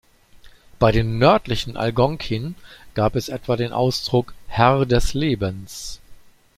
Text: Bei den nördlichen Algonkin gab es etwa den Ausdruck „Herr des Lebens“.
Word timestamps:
Bei 0.79 0.91
den 0.91 1.19
nördlichen 1.19 1.77
Algonkin 1.77 2.55
gab 2.95 3.15
es 3.15 3.29
etwa 3.29 3.55
den 3.55 3.71
Ausdruck 3.71 4.33
„Herr 4.47 4.87
des 4.87 5.13
Lebens“. 5.13 6.01